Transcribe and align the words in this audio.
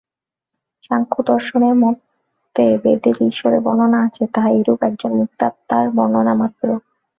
সাংখ্যদর্শনের 0.83 1.75
মতে 1.83 2.65
বেদে 2.83 3.11
যে 3.17 3.23
ঈশ্বরের 3.25 3.61
বর্ণনা 3.61 3.99
আছে, 4.07 4.23
তাহা 4.33 4.49
এইরূপ 4.51 4.79
একজন 4.83 5.11
মুক্তাত্মার 5.19 5.85
বর্ণনা 5.97 6.33
মাত্র। 6.41 6.67